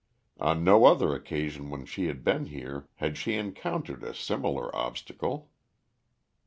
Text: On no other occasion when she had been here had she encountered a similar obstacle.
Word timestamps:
On 0.39 0.63
no 0.63 0.85
other 0.85 1.13
occasion 1.13 1.69
when 1.69 1.85
she 1.85 2.07
had 2.07 2.23
been 2.23 2.47
here 2.47 2.87
had 2.95 3.17
she 3.19 3.35
encountered 3.35 4.01
a 4.01 4.15
similar 4.15 4.75
obstacle. 4.75 5.51